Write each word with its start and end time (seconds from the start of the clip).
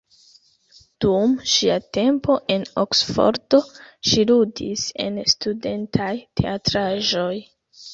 Dum 1.05 1.35
ŝia 1.51 1.75
tempo 1.99 2.39
en 2.57 2.65
Oksfordo, 2.85 3.63
ŝi 4.09 4.27
ludis 4.33 4.91
en 5.09 5.25
studentaj 5.37 6.13
teatraĵoj. 6.43 7.35